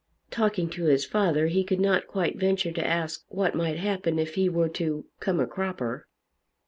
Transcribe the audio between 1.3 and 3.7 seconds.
he could not quite venture to ask what